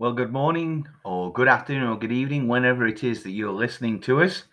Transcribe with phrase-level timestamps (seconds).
[0.00, 4.00] Well, good morning, or good afternoon, or good evening, whenever it is that you're listening
[4.00, 4.44] to us.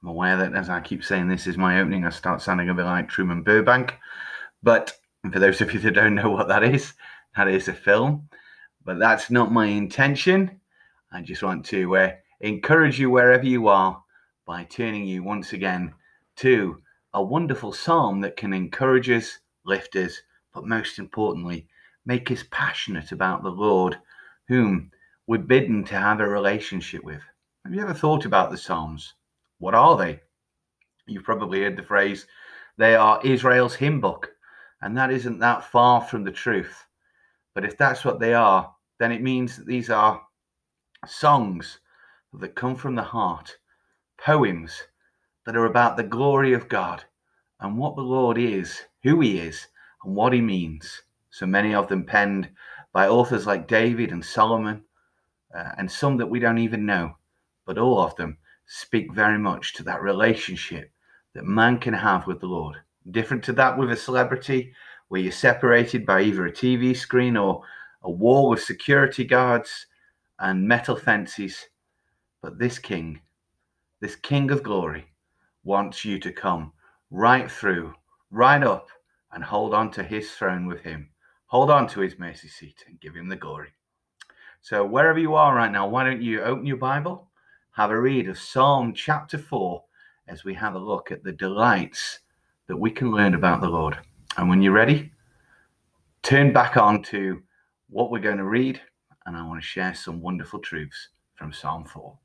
[0.00, 2.74] I'm aware that as I keep saying this is my opening, I start sounding a
[2.74, 3.98] bit like Truman Burbank.
[4.62, 4.92] But
[5.32, 6.92] for those of you that don't know what that is,
[7.36, 8.28] that is a film.
[8.84, 10.60] But that's not my intention.
[11.10, 14.00] I just want to uh, encourage you wherever you are
[14.46, 15.92] by turning you once again
[16.36, 16.80] to
[17.14, 20.22] a wonderful psalm that can encourage us, lift us,
[20.54, 21.66] but most importantly,
[22.06, 23.98] make us passionate about the Lord
[24.48, 24.90] whom
[25.26, 27.22] we're bidden to have a relationship with.
[27.64, 29.14] Have you ever thought about the Psalms?
[29.58, 30.20] What are they?
[31.06, 32.26] You've probably heard the phrase,
[32.76, 34.30] they are Israel's hymn book,
[34.82, 36.84] and that isn't that far from the truth.
[37.54, 40.22] But if that's what they are, then it means that these are
[41.06, 41.78] songs
[42.32, 43.56] that come from the heart,
[44.18, 44.82] poems
[45.46, 47.04] that are about the glory of God
[47.60, 49.68] and what the Lord is, who He is,
[50.04, 51.02] and what He means.
[51.30, 52.50] So many of them penned
[52.94, 54.80] by authors like David and Solomon,
[55.52, 57.16] uh, and some that we don't even know,
[57.66, 60.90] but all of them speak very much to that relationship
[61.34, 62.76] that man can have with the Lord.
[63.10, 64.72] Different to that with a celebrity,
[65.08, 67.62] where you're separated by either a TV screen or
[68.04, 69.86] a wall with security guards
[70.38, 71.66] and metal fences.
[72.42, 73.20] But this King,
[74.00, 75.06] this King of glory,
[75.64, 76.72] wants you to come
[77.10, 77.92] right through,
[78.30, 78.86] right up,
[79.32, 81.10] and hold on to his throne with him
[81.54, 83.68] hold on to his mercy seat and give him the glory.
[84.60, 87.28] So, wherever you are right now, why don't you open your Bible,
[87.76, 89.80] have a read of Psalm chapter 4
[90.26, 92.18] as we have a look at the delights
[92.66, 93.96] that we can learn about the Lord.
[94.36, 95.12] And when you're ready,
[96.24, 97.40] turn back on to
[97.88, 98.80] what we're going to read,
[99.24, 102.18] and I want to share some wonderful truths from Psalm 4.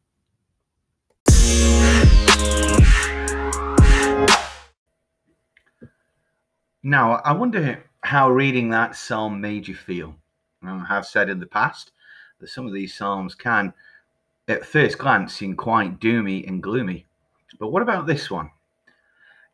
[6.82, 10.16] Now, I wonder how reading that psalm made you feel.
[10.64, 11.92] I have said in the past
[12.40, 13.74] that some of these psalms can,
[14.48, 17.06] at first glance, seem quite doomy and gloomy.
[17.60, 18.52] But what about this one?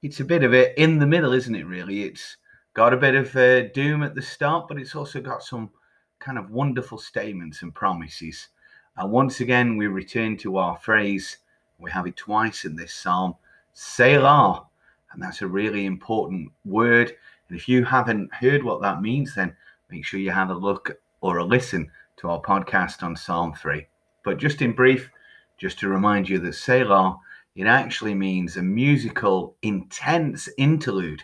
[0.02, 2.04] It's a bit of it in the middle, isn't it, really?
[2.04, 2.38] It's
[2.74, 5.72] got a bit of uh, doom at the start, but it's also got some
[6.20, 8.50] kind of wonderful statements and promises.
[8.98, 11.38] And once again, we return to our phrase,
[11.80, 13.36] we have it twice in this psalm,
[13.74, 14.66] Selah.
[15.12, 17.14] And that's a really important word
[17.50, 19.56] and if you haven't heard what that means, then
[19.90, 23.86] make sure you have a look or a listen to our podcast on Psalm 3.
[24.24, 25.10] But just in brief,
[25.58, 27.18] just to remind you that Selah,
[27.56, 31.24] it actually means a musical, intense interlude.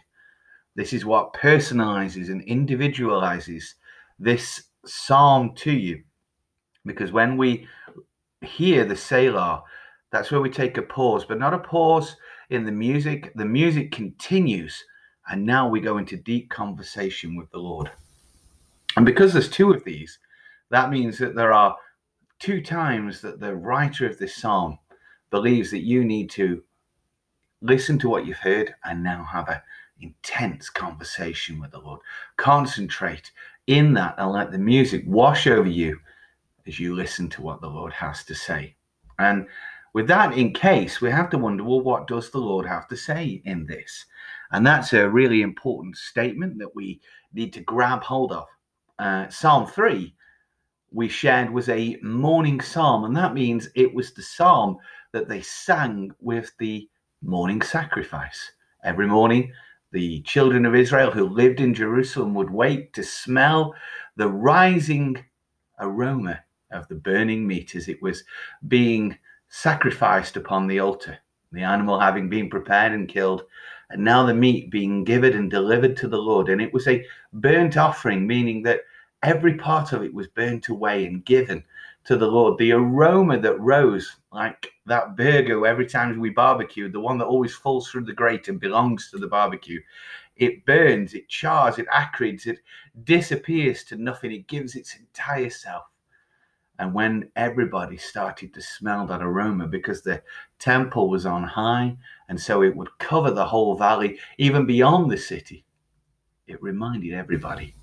[0.76, 3.74] This is what personalizes and individualizes
[4.20, 6.04] this psalm to you.
[6.86, 7.68] Because when we
[8.42, 9.64] hear the Selah,
[10.12, 12.16] that's where we take a pause, but not a pause
[12.50, 13.32] in the music.
[13.36, 14.84] The music continues
[15.32, 17.90] and now we go into deep conversation with the Lord.
[18.98, 20.20] And because there's two of these,
[20.70, 21.78] that means that there are
[22.40, 24.78] two times that the writer of this psalm
[25.30, 26.62] believes that you need to
[27.62, 29.62] listen to what you've heard and now have an
[30.02, 32.02] intense conversation with the Lord.
[32.36, 33.32] Concentrate
[33.68, 35.98] in that and let the music wash over you
[36.68, 38.76] as you listen to what the Lord has to say.
[39.18, 39.48] And
[39.94, 42.98] with that in case, we have to wonder well, what does the Lord have to
[42.98, 44.06] say in this?
[44.52, 47.00] And that's a really important statement that we
[47.34, 48.48] need to grab hold of.
[49.00, 50.14] Uh, psalm 3,
[50.92, 54.78] we shared, was a morning psalm, and that means it was the psalm
[55.14, 56.88] that they sang with the
[57.22, 58.52] morning sacrifice.
[58.84, 59.54] Every morning,
[59.92, 63.74] the children of Israel who lived in Jerusalem would wait to smell
[64.16, 65.24] the rising
[65.80, 66.40] aroma
[66.72, 68.24] of the burning meat as it was
[68.68, 69.18] being
[69.50, 71.18] sacrificed upon the altar.
[71.52, 73.44] The animal having been prepared and killed,
[73.92, 76.50] and now the meat being given and delivered to the Lord.
[76.50, 78.82] And it was a burnt offering, meaning that
[79.24, 81.64] every part of it was burnt away and given
[82.06, 82.58] to the Lord.
[82.58, 87.54] The aroma that rose, like that burger every time we barbecue, the one that always
[87.54, 89.80] falls through the grate and belongs to the barbecue,
[90.38, 92.60] it burns, it chars, it acrids, it
[93.04, 94.32] disappears to nothing.
[94.32, 95.84] It gives its entire self.
[96.82, 100.24] And when everybody started to smell that aroma, because the
[100.58, 101.96] temple was on high,
[102.28, 105.64] and so it would cover the whole valley, even beyond the city,
[106.48, 107.76] it reminded everybody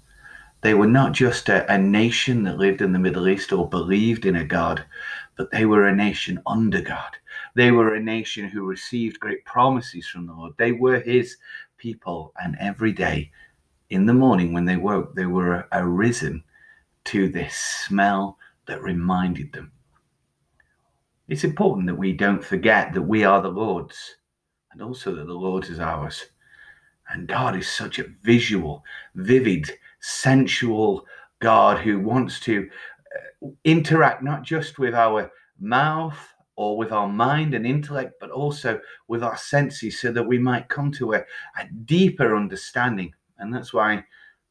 [0.63, 4.27] they were not just a, a, nation that lived in the Middle East or believed
[4.27, 4.85] in a God,
[5.37, 7.13] but they were a nation under God.
[7.55, 10.55] They were a nation who received great promises from the Lord.
[10.57, 11.37] They were His
[11.77, 13.31] people, and every day
[13.91, 16.43] in the morning when they woke, they were arisen
[17.05, 18.37] to this smell
[18.69, 19.73] that reminded them.
[21.27, 24.17] It's important that we don't forget that we are the Lord's
[24.73, 26.27] and also that the Lord is ours.
[27.11, 28.85] And God is such a visual,
[29.15, 29.71] vivid,
[30.01, 31.07] sensual
[31.41, 32.69] God who wants to
[33.43, 36.19] uh, interact not just with our mouth
[36.57, 40.69] or with our mind and intellect, but also with our senses so that we might
[40.69, 43.13] come to a, a deeper understanding.
[43.39, 44.05] And that's why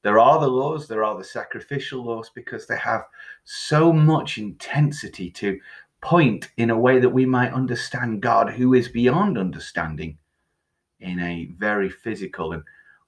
[0.03, 3.05] there are the laws, there are the sacrificial laws, because they have
[3.43, 5.59] so much intensity to
[6.01, 10.17] point in a way that we might understand God, who is beyond understanding,
[10.99, 12.63] in a very physical and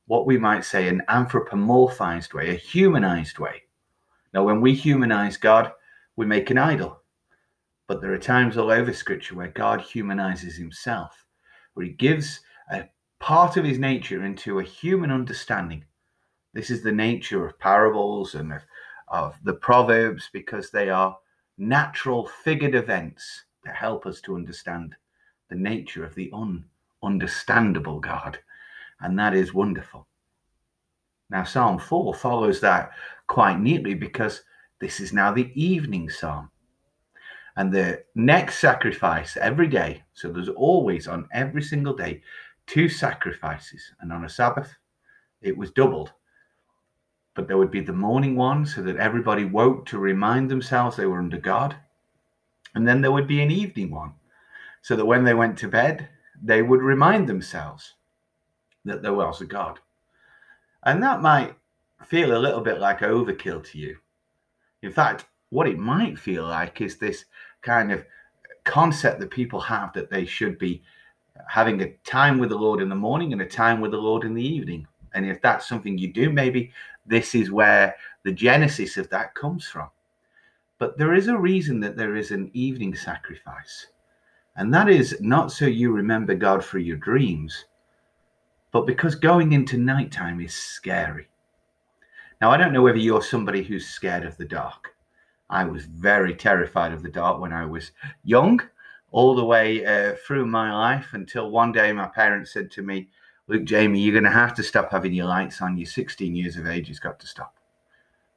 [0.07, 3.63] what we might say an anthropomorphized way, a humanized way.
[4.33, 5.71] Now, when we humanize God,
[6.15, 7.01] we make an idol.
[7.87, 11.25] But there are times all over Scripture where God humanizes himself,
[11.73, 12.85] where he gives a
[13.19, 15.85] part of his nature into a human understanding.
[16.53, 18.61] This is the nature of parables and of,
[19.07, 21.17] of the Proverbs because they are
[21.57, 24.95] natural figured events that help us to understand
[25.49, 26.31] the nature of the
[27.03, 28.39] ununderstandable God.
[29.01, 30.07] And that is wonderful.
[31.29, 32.91] Now, Psalm 4 follows that
[33.27, 34.43] quite neatly because
[34.79, 36.49] this is now the evening psalm.
[37.55, 42.21] And the next sacrifice every day, so there's always on every single day
[42.67, 43.81] two sacrifices.
[43.99, 44.73] And on a Sabbath,
[45.41, 46.13] it was doubled.
[47.39, 51.05] But there would be the morning one so that everybody woke to remind themselves they
[51.05, 51.77] were under God.
[52.75, 54.15] And then there would be an evening one
[54.81, 56.09] so that when they went to bed,
[56.43, 57.93] they would remind themselves
[58.83, 59.79] that there was a God.
[60.83, 61.55] And that might
[62.05, 63.99] feel a little bit like overkill to you.
[64.81, 67.23] In fact, what it might feel like is this
[67.61, 68.03] kind of
[68.65, 70.83] concept that people have that they should be
[71.47, 74.25] having a time with the Lord in the morning and a time with the Lord
[74.25, 74.87] in the evening.
[75.13, 76.71] And if that's something you do, maybe
[77.09, 79.89] this is where the genesis of that comes from.
[80.77, 83.87] But there is a reason that there is an evening sacrifice.
[84.55, 87.65] And that is not so you remember God for your dreams,
[88.71, 91.27] but because going into nighttime is scary.
[92.41, 94.95] Now, I don't know whether you're somebody who's scared of the dark.
[95.49, 97.91] I was very terrified of the dark when I was
[98.23, 98.61] young,
[99.11, 103.09] all the way uh, through my life until one day my parents said to me,
[103.49, 105.75] Luke, Jamie, you're going to have to stop having your lights on.
[105.75, 107.55] You're 16 years of age, it's got to stop.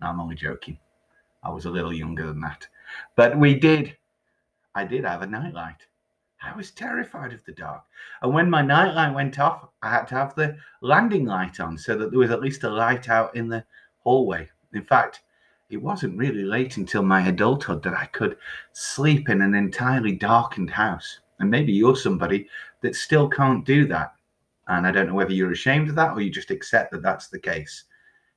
[0.01, 0.79] No, I'm only joking.
[1.43, 2.67] I was a little younger than that.
[3.15, 3.95] But we did.
[4.75, 5.87] I did have a nightlight.
[6.43, 7.83] I was terrified of the dark.
[8.23, 11.95] And when my nightlight went off, I had to have the landing light on so
[11.99, 13.67] that there was at least a light out in the
[13.99, 14.49] hallway.
[14.73, 15.21] In fact,
[15.69, 18.39] it wasn't really late until my adulthood that I could
[18.73, 21.21] sleep in an entirely darkened house.
[21.39, 22.49] And maybe you're somebody
[22.81, 24.15] that still can't do that.
[24.79, 27.29] And I don't know whether you're ashamed of that or you just accept that that's
[27.29, 27.85] the case.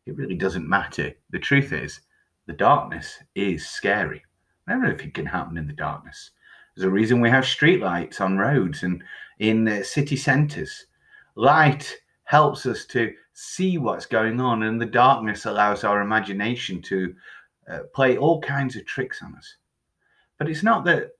[0.06, 1.14] It really doesn't matter.
[1.30, 2.02] The truth is,
[2.46, 4.24] the darkness is scary.
[4.70, 6.32] Everything can happen in the darkness.
[6.76, 9.04] There's a reason we have streetlights on roads and
[9.40, 10.88] in uh, city centres.
[11.36, 11.96] Light
[12.26, 17.16] helps us to see what's going on, and the darkness allows our imagination to
[17.70, 19.56] uh, play all kinds of tricks on us.
[20.38, 21.12] But it's not that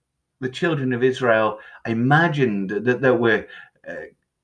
[0.42, 3.48] the children of Israel imagined that there were
[3.88, 3.94] uh,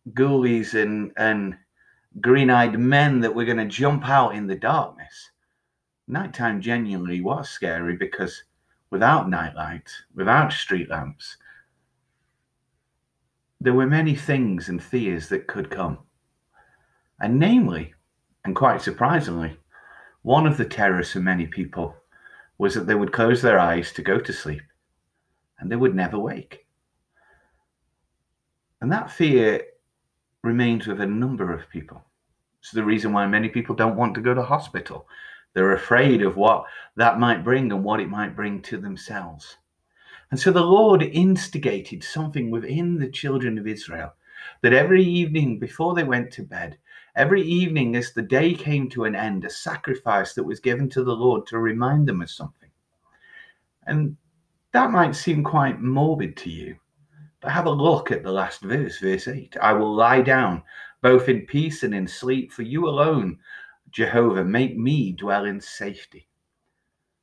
[0.10, 1.58] ghoulies and, and
[2.20, 5.32] green eyed men that were going to jump out in the darkness.
[6.08, 8.44] Nighttime genuinely was scary because
[8.90, 11.38] without nightlight, without street lamps,
[13.62, 16.00] there were many things and fears that could come.
[17.20, 17.94] And namely,
[18.44, 19.58] and quite surprisingly,
[20.24, 21.96] one of the terrors for many people
[22.58, 24.62] was that they would close their eyes to go to sleep
[25.60, 26.66] and they would never wake.
[28.82, 29.62] And that fear
[30.44, 32.04] remains with a number of people.
[32.60, 35.08] It's the reason why many people don't want to go to hospital.
[35.54, 39.58] They're afraid of what that might bring and what it might bring to themselves.
[40.30, 44.14] And so the Lord instigated something within the children of Israel
[44.62, 46.78] that every evening before they went to bed,
[47.16, 51.04] Every evening, as the day came to an end, a sacrifice that was given to
[51.04, 52.70] the Lord to remind them of something.
[53.86, 54.16] And
[54.72, 56.78] that might seem quite morbid to you,
[57.42, 59.58] but have a look at the last verse, verse 8.
[59.62, 60.64] I will lie down
[61.02, 63.40] both in peace and in sleep, for you alone,
[63.90, 66.30] Jehovah, make me dwell in safety.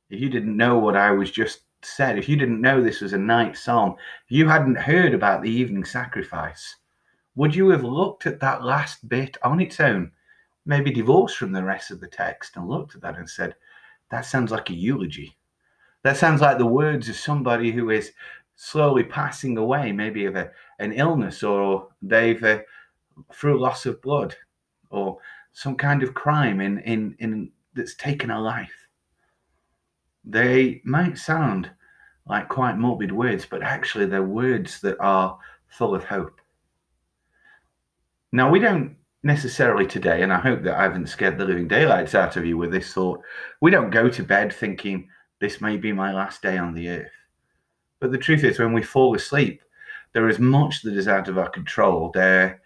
[0.09, 3.13] If you didn't know what I was just said, if you didn't know this was
[3.13, 3.95] a night psalm,
[4.25, 6.75] if you hadn't heard about the evening sacrifice,
[7.35, 10.11] would you have looked at that last bit on its own,
[10.65, 13.55] maybe divorced from the rest of the text, and looked at that and said,
[14.11, 15.37] that sounds like a eulogy?
[16.03, 18.11] That sounds like the words of somebody who is
[18.61, 22.59] slowly passing away, maybe of a, an illness, or they've uh,
[23.33, 24.35] through loss of blood,
[24.89, 25.17] or
[25.53, 28.87] some kind of crime in, in, in that's taken a life.
[30.25, 31.71] They might sound
[32.25, 35.39] like quite morbid words, but actually they're words that are
[35.69, 36.41] full of hope.
[38.33, 42.13] Now, we don't necessarily today, and I hope that I haven't scared the living daylights
[42.13, 43.21] out of you with this thought,
[43.61, 45.07] we don't go to bed thinking
[45.39, 47.18] This may be my last day on the earth.
[47.99, 49.61] But the truth is, when we fall asleep,
[50.13, 52.11] there is much that is out of our control.
[52.13, 52.61] There,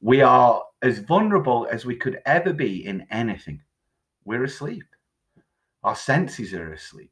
[0.00, 3.62] we are as vulnerable as we could ever be in anything.
[4.24, 4.84] We're asleep.
[5.82, 7.10] Our senses are asleep.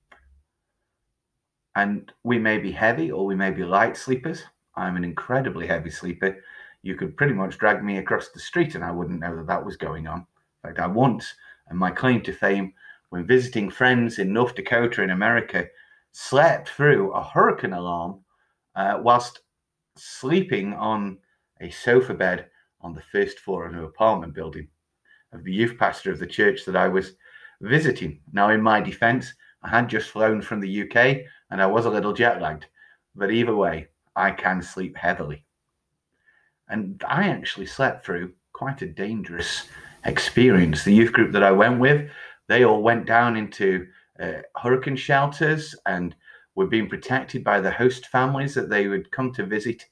[1.74, 4.42] And we may be heavy or we may be light sleepers.
[4.76, 6.36] I'm an incredibly heavy sleeper.
[6.82, 9.64] You could pretty much drag me across the street and I wouldn't know that that
[9.64, 10.18] was going on.
[10.18, 11.34] In fact, I once,
[11.68, 12.74] and my claim to fame,
[13.10, 15.66] when visiting friends in North Dakota in America,
[16.12, 18.20] slept through a hurricane alarm
[18.76, 19.40] uh, whilst
[19.96, 21.18] sleeping on
[21.60, 22.46] a sofa bed
[22.80, 24.68] on the first floor of an apartment building
[25.32, 27.14] of the youth pastor of the church that I was
[27.60, 28.20] visiting.
[28.32, 31.90] Now, in my defense, I had just flown from the UK and I was a
[31.90, 32.66] little jet lagged,
[33.14, 35.44] but either way, I can sleep heavily.
[36.68, 39.68] And I actually slept through quite a dangerous
[40.04, 40.84] experience.
[40.84, 42.10] The youth group that I went with,
[42.48, 43.86] they all went down into
[44.20, 46.14] uh, hurricane shelters and
[46.54, 49.86] were being protected by the host families that they would come to visit.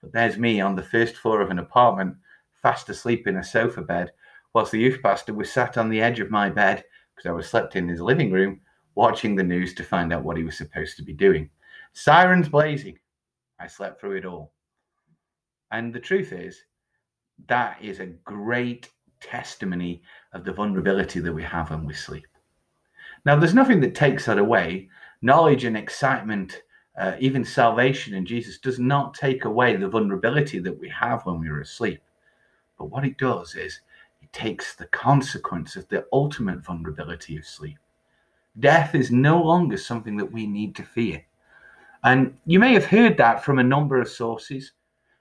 [0.00, 2.16] But there's me on the first floor of an apartment,
[2.52, 4.12] fast asleep in a sofa bed,
[4.52, 6.84] whilst the youth pastor was sat on the edge of my bed
[7.14, 8.60] because I was slept in his living room,
[8.94, 11.50] watching the news to find out what he was supposed to be doing.
[11.92, 12.98] Sirens blazing.
[13.58, 14.52] I slept through it all.
[15.70, 16.64] And the truth is,
[17.46, 18.88] that is a great
[19.20, 22.26] testimony of the vulnerability that we have when we sleep.
[23.24, 24.88] Now, there's nothing that takes that away.
[25.22, 26.62] Knowledge and excitement,
[26.98, 31.38] uh, even salvation in Jesus, does not take away the vulnerability that we have when
[31.40, 32.00] we are asleep.
[32.78, 33.80] But what it does is
[34.22, 37.78] it takes the consequence of the ultimate vulnerability of sleep.
[38.58, 41.24] Death is no longer something that we need to fear.
[42.02, 44.72] And you may have heard that from a number of sources.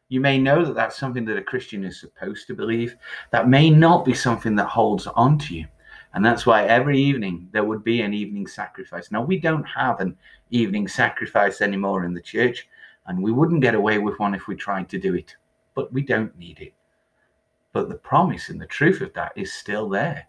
[0.07, 2.95] You may know that that's something that a Christian is supposed to believe.
[3.31, 5.67] That may not be something that holds on to you.
[6.13, 9.11] And that's why every evening there would be an evening sacrifice.
[9.11, 10.17] Now, we don't have an
[10.49, 12.67] evening sacrifice anymore in the church,
[13.05, 15.35] and we wouldn't get away with one if we tried to do it,
[15.75, 16.73] but we don't need it.
[17.73, 20.27] But the promise and the truth of that is still there.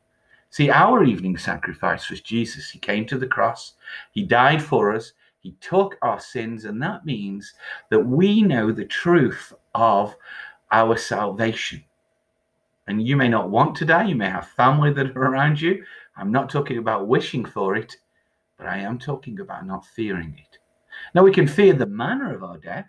[0.51, 2.71] See, our evening sacrifice was Jesus.
[2.71, 3.75] He came to the cross,
[4.13, 7.55] He died for us, He took our sins, and that means
[7.91, 10.15] that we know the truth of
[10.73, 11.85] our salvation.
[12.91, 15.85] And you may not want to die, you may have family that are around you.
[16.17, 17.97] I'm not talking about wishing for it,
[18.59, 20.59] but I am talking about not fearing it.
[21.15, 22.89] Now, we can fear the manner of our death,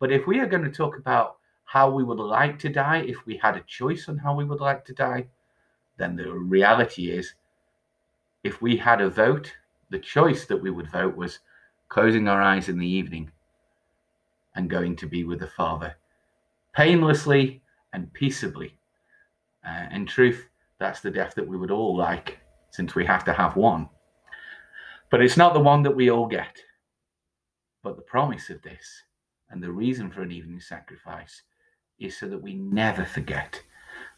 [0.00, 1.36] but if we are going to talk about
[1.66, 4.60] how we would like to die, if we had a choice on how we would
[4.60, 5.28] like to die,
[5.98, 7.34] then the reality is
[8.42, 9.52] if we had a vote,
[9.90, 11.38] the choice that we would vote was
[11.88, 13.30] closing our eyes in the evening
[14.56, 15.94] and going to be with the Father
[16.74, 17.62] painlessly
[17.92, 18.76] and peaceably.
[19.66, 22.38] Uh, in truth, that's the death that we would all like,
[22.70, 23.88] since we have to have one.
[25.10, 26.58] But it's not the one that we all get.
[27.82, 29.02] But the promise of this
[29.50, 31.42] and the reason for an evening sacrifice
[31.98, 33.60] is so that we never forget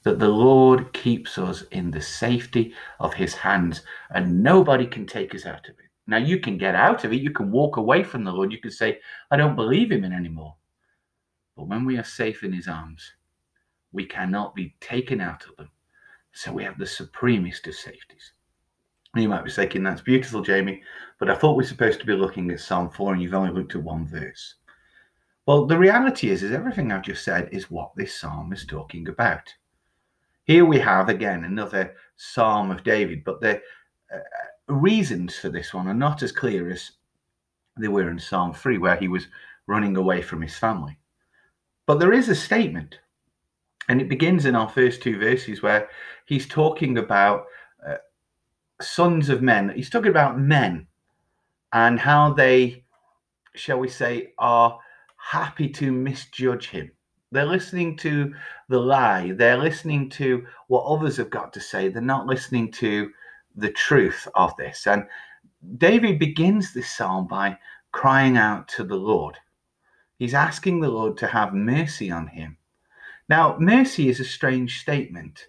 [0.05, 5.35] that the Lord keeps us in the safety of his hands and nobody can take
[5.35, 5.91] us out of it.
[6.07, 8.61] Now, you can get out of it, you can walk away from the Lord, you
[8.61, 10.55] can say, I don't believe him anymore.
[11.57, 13.13] But when we are safe in his arms,
[13.95, 15.71] we cannot be taken out of them.
[16.33, 18.33] So we have the supremest of safeties.
[19.15, 20.83] You might be thinking, that's beautiful, Jamie,
[21.21, 23.53] but I thought we are supposed to be looking at Psalm 4 and you've only
[23.53, 24.57] looked at one verse.
[25.47, 29.09] Well, the reality is, is everything I've just said is what this psalm is talking
[29.09, 29.55] about.
[30.45, 33.61] Here we have again another psalm of David, but the
[34.13, 34.19] uh,
[34.67, 36.93] reasons for this one are not as clear as
[37.79, 39.29] they were in Psalm 3, where he was
[39.67, 40.99] running away from his family.
[41.87, 42.99] But there is a statement
[43.89, 45.89] and it begins in our first two verses where
[46.27, 47.47] he's talking about
[47.87, 47.97] uh,
[48.81, 49.73] sons of men.
[49.75, 50.87] He's talking about men
[51.73, 52.85] and how they,
[53.55, 54.79] shall we say, are
[55.17, 56.91] happy to misjudge him.
[57.31, 58.33] They're listening to
[58.69, 59.33] the lie.
[59.33, 61.89] They're listening to what others have got to say.
[61.89, 63.11] They're not listening to
[63.57, 64.87] the truth of this.
[64.87, 65.05] And
[65.79, 67.59] David begins this psalm by
[67.93, 69.37] crying out to the Lord.
[70.19, 72.57] He's asking the Lord to have mercy on him
[73.29, 75.47] now, mercy is a strange statement.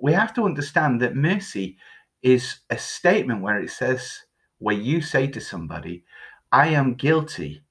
[0.00, 1.78] We have to understand that mercy
[2.22, 4.20] is a statement where it says,
[4.58, 6.04] where you say to somebody,
[6.52, 7.64] I am guilty,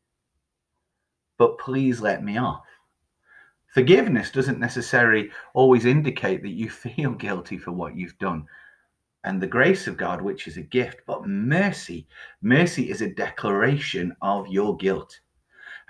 [1.38, 2.65] but please let me off.
[3.73, 8.45] Forgiveness doesn't necessarily always indicate that you feel guilty for what you've done.
[9.23, 12.07] And the grace of God, which is a gift, but mercy,
[12.41, 15.21] mercy is a declaration of your guilt.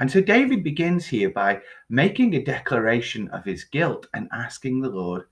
[0.01, 4.89] And so David begins here by making a declaration of his guilt and asking the
[4.89, 5.25] Lord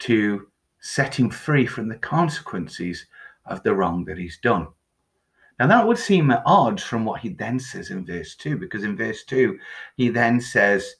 [0.00, 0.48] to
[0.80, 3.06] set him free from the consequences
[3.46, 4.66] of the wrong that he's done.
[5.60, 8.82] Now, that would seem at odds from what he then says in verse 2, because
[8.82, 9.56] in verse 2,
[9.96, 10.96] he then says,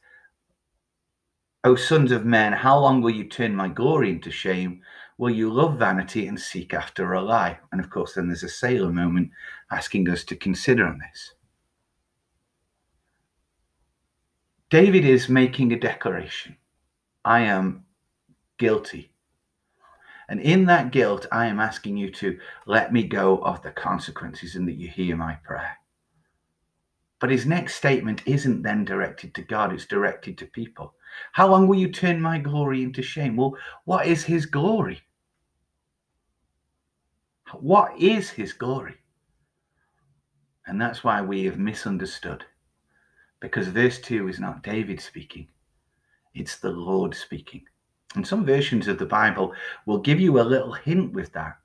[1.64, 4.80] O sons of men, how long will you turn my glory into shame?
[5.18, 7.58] Will you love vanity and seek after a lie?
[7.72, 9.32] And of course, then there's a Selah moment
[9.72, 11.34] asking us to consider on this.
[14.74, 16.56] David is making a declaration
[17.24, 17.84] I am
[18.58, 19.12] guilty.
[20.28, 24.56] And in that guilt, I am asking you to let me go of the consequences
[24.56, 25.78] and that you hear my prayer.
[27.20, 30.94] But his next statement isn't then directed to God, it's directed to people.
[31.30, 33.36] How long will you turn my glory into shame?
[33.36, 35.02] Well, what is his glory?
[37.52, 38.96] What is his glory?
[40.66, 42.44] And that's why we have misunderstood.
[43.44, 45.48] Because verse 2 is not David speaking,
[46.32, 47.60] it's the Lord speaking.
[48.14, 49.52] And some versions of the Bible
[49.84, 51.58] will give you a little hint with that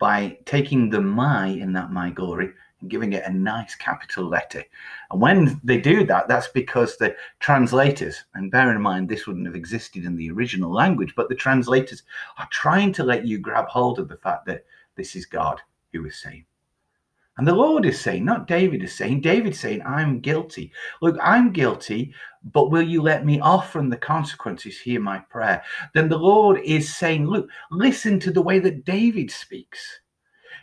[0.00, 4.64] by taking the my in that my glory and giving it a nice capital letter.
[5.12, 9.46] And when they do that, that's because the translators, and bear in mind this wouldn't
[9.46, 12.02] have existed in the original language, but the translators
[12.38, 14.64] are trying to let you grab hold of the fact that
[14.96, 15.60] this is God
[15.92, 16.44] who is saying.
[17.38, 20.72] And the Lord is saying, not David is saying, David's saying, I'm guilty.
[21.00, 22.12] Look, I'm guilty,
[22.52, 24.78] but will you let me off from the consequences?
[24.78, 25.62] Hear my prayer.
[25.94, 30.00] Then the Lord is saying, Look, listen to the way that David speaks.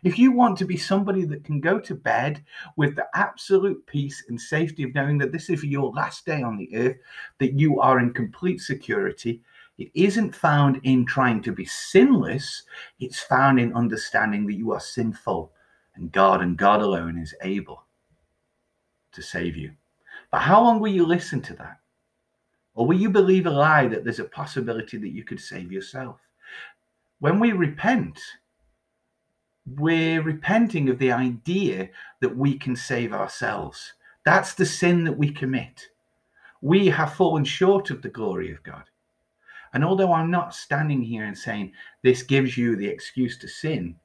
[0.03, 2.43] If you want to be somebody that can go to bed
[2.75, 6.57] with the absolute peace and safety of knowing that this is your last day on
[6.57, 6.97] the earth,
[7.39, 9.41] that you are in complete security,
[9.77, 12.63] it isn't found in trying to be sinless,
[12.99, 15.51] it's found in understanding that you are sinful
[15.97, 17.83] and God and God alone is able
[19.11, 19.71] to save you.
[20.31, 21.79] But how long will you listen to that?
[22.75, 26.19] Or will you believe a lie that there's a possibility that you could save yourself?
[27.19, 28.19] When we repent,
[29.75, 31.89] we're repenting of the idea
[32.21, 33.93] that we can save ourselves.
[34.25, 35.87] That's the sin that we commit.
[36.61, 38.83] We have fallen short of the glory of God.
[39.73, 43.95] And although I'm not standing here and saying this gives you the excuse to sin,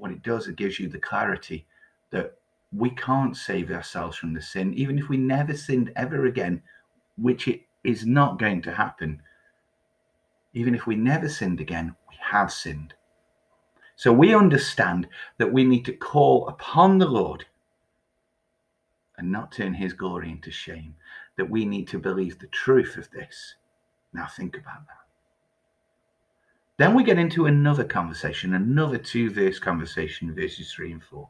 [0.00, 1.66] what it does, it gives you the clarity
[2.10, 2.36] that
[2.72, 6.62] we can't save ourselves from the sin, even if we never sinned ever again,
[7.16, 9.20] which it is not going to happen.
[10.54, 12.94] Even if we never sinned again, we have sinned.
[13.96, 15.08] So we understand
[15.38, 17.44] that we need to call upon the Lord
[19.18, 20.94] and not turn his glory into shame,
[21.36, 23.56] that we need to believe the truth of this.
[24.14, 25.09] Now think about that.
[26.80, 31.28] Then we get into another conversation, another two verse conversation, verses three and four.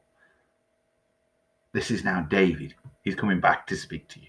[1.73, 2.77] This is now David.
[3.03, 4.29] He's coming back to speak to you.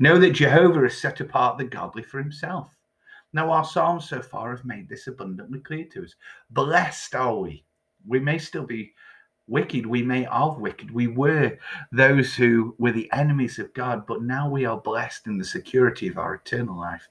[0.00, 2.74] Know that Jehovah has set apart the godly for himself.
[3.32, 6.16] Now, our Psalms so far have made this abundantly clear to us.
[6.50, 7.62] Blessed are we.
[8.04, 8.92] We may still be
[9.46, 9.86] wicked.
[9.86, 10.90] We may have wicked.
[10.90, 11.56] We were
[11.92, 16.08] those who were the enemies of God, but now we are blessed in the security
[16.08, 17.06] of our eternal life.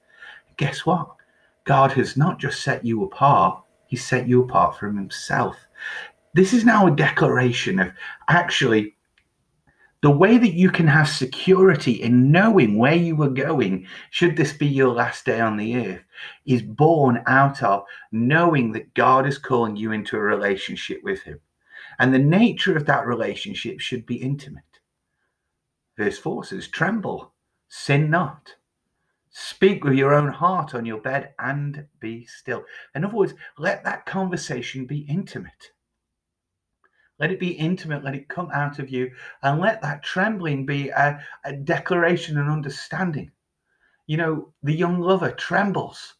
[0.58, 1.16] Guess what?
[1.64, 5.56] God has not just set you apart, He set you apart from Himself.
[6.34, 7.92] This is now a declaration of
[8.28, 8.94] actually
[10.02, 14.52] the way that you can have security in knowing where you are going, should this
[14.52, 16.02] be your last day on the earth,
[16.46, 21.40] is born out of knowing that God is calling you into a relationship with Him.
[21.98, 24.64] And the nature of that relationship should be intimate.
[25.98, 27.34] Verse 4 says, Tremble,
[27.68, 28.54] sin not.
[29.42, 32.62] Speak with your own heart on your bed and be still.
[32.94, 35.72] In other words, let that conversation be intimate.
[37.18, 38.04] Let it be intimate.
[38.04, 39.10] Let it come out of you.
[39.42, 43.30] And let that trembling be a, a declaration and understanding.
[44.06, 46.16] You know, the young lover trembles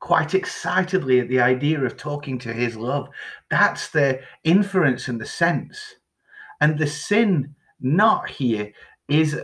[0.00, 3.10] quite excitedly at the idea of talking to his love.
[3.50, 5.96] That's the inference and the sense.
[6.58, 8.72] And the sin not here
[9.08, 9.38] is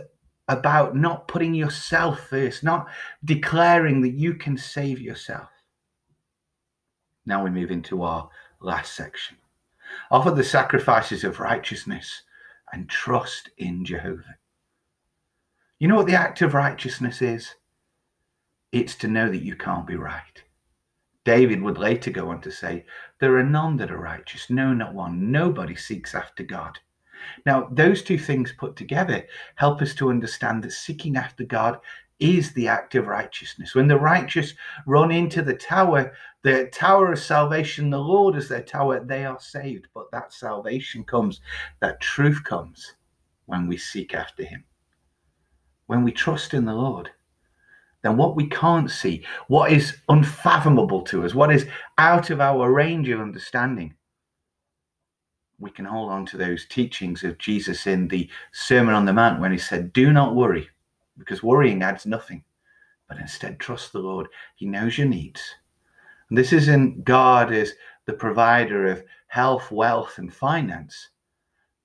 [0.49, 2.87] about not putting yourself first, not
[3.23, 5.49] declaring that you can save yourself.
[7.25, 9.37] Now we move into our last section.
[10.09, 12.23] Offer the sacrifices of righteousness
[12.73, 14.37] and trust in Jehovah.
[15.77, 17.55] You know what the act of righteousness is?
[18.71, 20.43] It's to know that you can't be right.
[21.25, 22.85] David would later go on to say,
[23.19, 25.31] There are none that are righteous, no, not one.
[25.31, 26.79] Nobody seeks after God.
[27.45, 31.79] Now, those two things put together help us to understand that seeking after God
[32.19, 33.73] is the act of righteousness.
[33.73, 34.53] When the righteous
[34.85, 39.39] run into the tower, the tower of salvation, the Lord is their tower, they are
[39.39, 39.87] saved.
[39.93, 41.41] But that salvation comes,
[41.79, 42.93] that truth comes
[43.45, 44.65] when we seek after Him.
[45.87, 47.09] When we trust in the Lord,
[48.03, 52.71] then what we can't see, what is unfathomable to us, what is out of our
[52.71, 53.93] range of understanding,
[55.59, 59.41] we can hold on to those teachings of Jesus in the Sermon on the Mount
[59.41, 60.69] when he said, Do not worry,
[61.17, 62.43] because worrying adds nothing,
[63.07, 64.27] but instead trust the Lord.
[64.55, 65.55] He knows your needs.
[66.29, 67.73] And this isn't God as
[68.05, 71.09] the provider of health, wealth, and finance,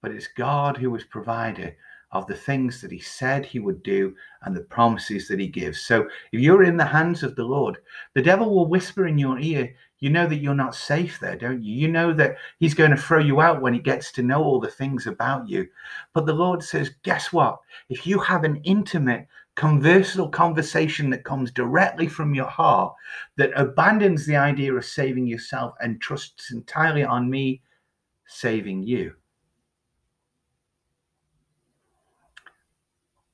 [0.00, 1.74] but it's God who is provider
[2.12, 5.80] of the things that he said he would do and the promises that he gives.
[5.80, 7.78] So if you're in the hands of the Lord,
[8.14, 11.64] the devil will whisper in your ear, you know that you're not safe there, don't
[11.64, 11.74] you?
[11.74, 14.60] You know that he's going to throw you out when he gets to know all
[14.60, 15.66] the things about you.
[16.12, 17.58] But the Lord says, guess what?
[17.88, 22.94] If you have an intimate, conversational conversation that comes directly from your heart,
[23.36, 27.62] that abandons the idea of saving yourself and trusts entirely on me
[28.26, 29.14] saving you,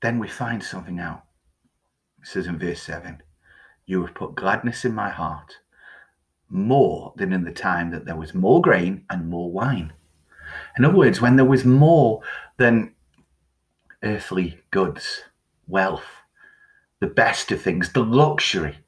[0.02, 1.24] Then we find something out.
[2.22, 3.22] It says in verse 7
[3.87, 5.60] You have put gladness in my heart
[6.51, 9.93] more than in the time that there was more grain and more wine.
[10.77, 12.21] In other words, when there was more
[12.59, 12.95] than
[14.03, 15.23] earthly goods,
[15.67, 16.05] wealth,
[17.01, 18.79] the best of things, the luxury,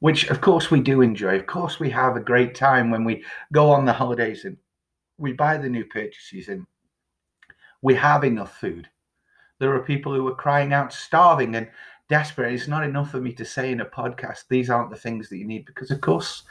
[0.00, 1.36] which of course we do enjoy.
[1.36, 4.56] Of course, we have a great time when we go on the holidays and
[5.18, 6.66] we buy the new purchases and
[7.82, 8.88] we have enough food.
[9.60, 11.68] There are people who are crying out, starving and
[12.12, 12.52] desperate.
[12.52, 15.38] It's not enough for me to say in a podcast, these aren't the things that
[15.38, 16.42] you need, because of course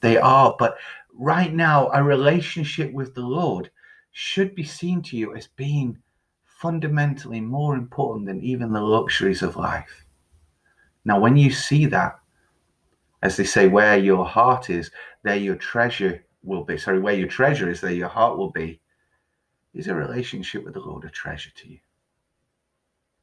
[0.00, 0.56] they are.
[0.58, 0.78] But
[1.12, 3.70] right now, a relationship with the Lord
[4.12, 5.98] should be seen to you as being
[6.44, 10.06] fundamentally more important than even the luxuries of life.
[11.04, 12.18] Now, when you see that,
[13.20, 14.90] as they say, where your heart is,
[15.22, 16.78] there your treasure will be.
[16.78, 18.80] Sorry, where your treasure is, there your heart will be.
[19.74, 21.78] Is a relationship with the Lord a treasure to you?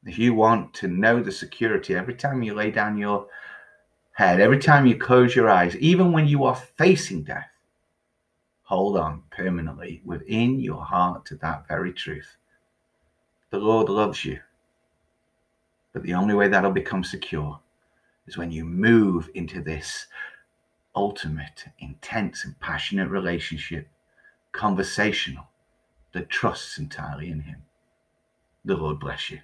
[0.08, 3.28] If you want to know the security every time you lay down your
[4.14, 7.50] head, every time you close your eyes, even when you are facing death,
[8.64, 12.38] hold on permanently within your heart to that very truth.
[13.50, 14.40] The Lord loves you.
[15.92, 17.60] But the only way that'll become secure
[18.28, 20.08] is when you move into this
[20.96, 23.90] ultimate, intense, and passionate relationship,
[24.54, 25.50] conversational,
[26.14, 27.64] that trusts entirely in Him.
[28.64, 29.42] The Lord bless you.